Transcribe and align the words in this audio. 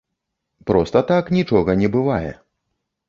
Проста 0.69 1.03
так 1.11 1.29
нічога 1.37 1.77
не 1.83 1.93
бывае. 1.97 2.31